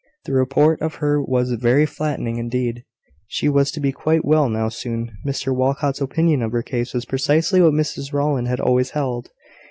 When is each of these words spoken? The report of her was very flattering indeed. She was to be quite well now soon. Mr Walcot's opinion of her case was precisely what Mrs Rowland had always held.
The 0.25 0.33
report 0.33 0.81
of 0.81 0.95
her 0.95 1.21
was 1.21 1.51
very 1.51 1.85
flattering 1.85 2.37
indeed. 2.37 2.85
She 3.27 3.47
was 3.47 3.69
to 3.73 3.79
be 3.79 3.91
quite 3.91 4.25
well 4.25 4.49
now 4.49 4.67
soon. 4.69 5.11
Mr 5.23 5.55
Walcot's 5.55 6.01
opinion 6.01 6.41
of 6.41 6.53
her 6.53 6.63
case 6.63 6.95
was 6.95 7.05
precisely 7.05 7.61
what 7.61 7.73
Mrs 7.73 8.11
Rowland 8.11 8.47
had 8.47 8.59
always 8.59 8.89
held. 8.89 9.29